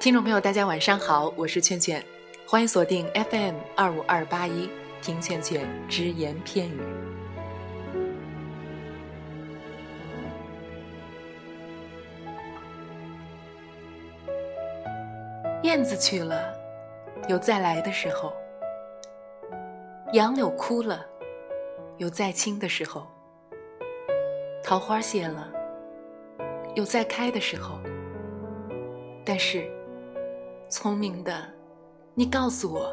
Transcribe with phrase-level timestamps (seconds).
[0.00, 2.00] 听众朋友，大家晚上好，我是劝劝，
[2.46, 4.70] 欢迎锁定 FM 二五二八一，
[5.02, 6.80] 听劝劝只言片语。
[15.64, 16.54] 燕子去了，
[17.28, 18.32] 有再来的时候；
[20.12, 21.04] 杨柳枯了，
[21.96, 23.02] 有再青的时候；
[24.62, 25.52] 桃花谢了，
[26.76, 27.80] 有再开的时候。
[29.24, 29.68] 但是，
[30.70, 31.32] 聪明的，
[32.14, 32.92] 你告诉我，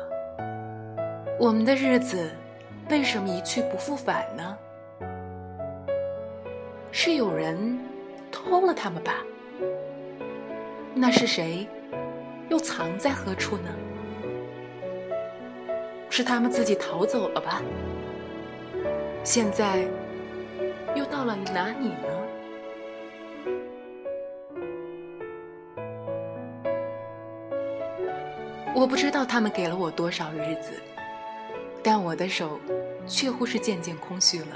[1.37, 2.31] 我们的日子
[2.89, 4.57] 为什么一去不复返呢？
[6.89, 7.77] 是有人
[8.31, 9.15] 偷了他们吧？
[10.93, 11.67] 那是谁？
[12.47, 13.69] 又藏在何处呢？
[16.09, 17.61] 是他们自己逃走了吧？
[19.21, 19.85] 现在
[20.95, 22.24] 又到了哪里呢？
[28.75, 30.73] 我不知道他们给了我多少日子，
[31.81, 32.59] 但我的手
[33.07, 34.47] 却乎是渐渐空虚了，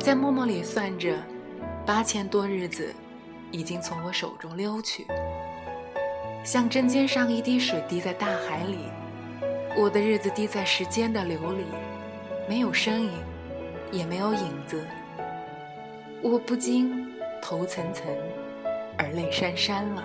[0.00, 1.16] 在默默里算着，
[1.86, 2.92] 八千多日子
[3.52, 5.06] 已经从我手中溜去。
[6.42, 8.78] 像针尖上一滴水滴在大海里，
[9.76, 11.64] 我的日子滴在时间的流里，
[12.48, 13.12] 没有身影，
[13.92, 14.84] 也没有影子。
[16.22, 17.08] 我不禁
[17.40, 18.02] 头涔涔，
[18.98, 20.04] 而泪潸潸了。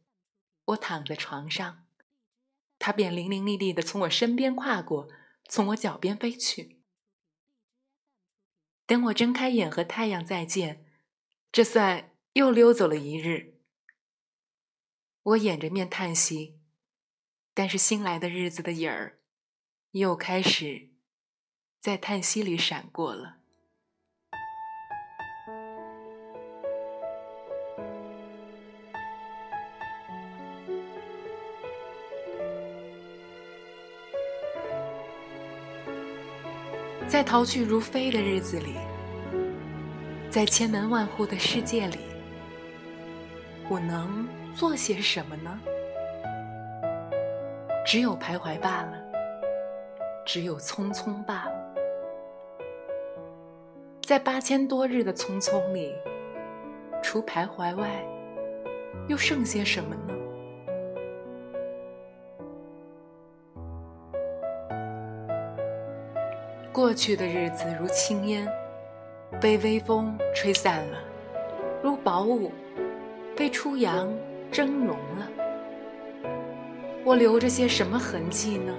[0.65, 1.85] 我躺在床上，
[2.79, 5.09] 他便伶伶俐俐的从我身边跨过，
[5.49, 6.79] 从我脚边飞去。
[8.85, 10.85] 等我睁开眼和太阳再见，
[11.51, 13.59] 这算又溜走了一日。
[15.23, 16.59] 我掩着面叹息，
[17.53, 19.19] 但是新来的日子的影儿，
[19.91, 20.89] 又开始
[21.79, 23.40] 在叹息里闪过了。
[37.11, 38.77] 在逃去如飞的日子里，
[40.29, 41.97] 在千门万户的世界里，
[43.69, 44.25] 我能。
[44.55, 45.59] 做些什么呢？
[47.85, 48.93] 只有徘徊罢了，
[50.25, 51.73] 只有匆匆罢了。
[54.03, 55.93] 在八千多日的匆匆里，
[57.01, 58.05] 除徘徊外，
[59.07, 60.13] 又剩些什么呢？
[66.71, 68.47] 过去的日子如轻烟，
[69.39, 70.97] 被微风吹散了；
[71.83, 72.51] 如薄雾，
[73.35, 74.11] 被初阳。
[74.51, 75.29] 蒸融了，
[77.05, 78.73] 我留着些什么痕迹呢？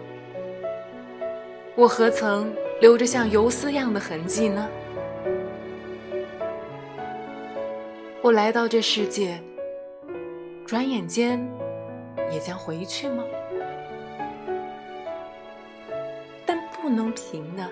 [1.75, 4.69] 我何曾留着像游丝样的痕迹呢？
[8.21, 9.41] 我来到这世界，
[10.67, 11.43] 转眼间
[12.31, 13.25] 也将回去吗？
[16.83, 17.71] 不能平呢，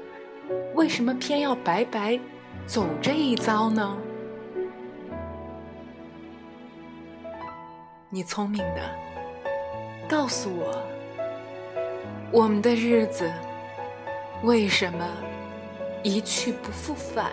[0.77, 2.19] 为什么偏要白白
[2.65, 3.99] 走这一遭呢？
[8.09, 8.89] 你聪明的，
[10.09, 10.81] 告诉我，
[12.31, 13.29] 我们的日子
[14.45, 15.05] 为什么
[16.05, 17.33] 一去不复返？